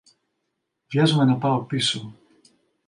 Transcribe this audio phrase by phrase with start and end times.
[0.89, 2.13] Βιάζομαι να πάω πίσω.